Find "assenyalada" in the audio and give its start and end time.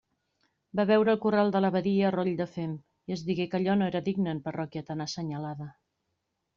5.11-5.75